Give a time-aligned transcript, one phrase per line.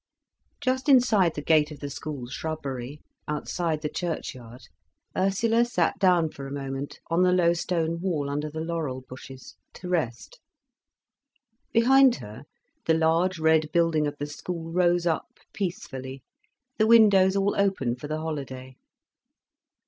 [0.61, 4.63] Just inside the gate of the school shrubbery, outside the churchyard,
[5.15, 9.57] Ursula sat down for a moment on the low stone wall under the laurel bushes,
[9.75, 10.39] to rest.
[11.71, 12.45] Behind her,
[12.87, 16.23] the large red building of the school rose up peacefully,
[16.79, 18.77] the windows all open for the holiday.